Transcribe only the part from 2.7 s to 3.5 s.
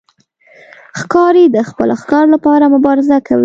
مبارزه کوي.